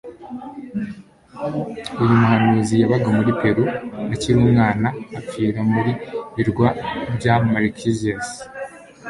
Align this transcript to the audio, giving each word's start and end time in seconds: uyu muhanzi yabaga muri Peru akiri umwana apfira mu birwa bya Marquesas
uyu 2.01 2.15
muhanzi 2.21 2.73
yabaga 2.81 3.09
muri 3.17 3.31
Peru 3.41 3.63
akiri 4.13 4.37
umwana 4.45 4.87
apfira 5.19 5.59
mu 5.71 5.79
birwa 6.35 6.67
bya 7.15 7.33
Marquesas 7.51 8.27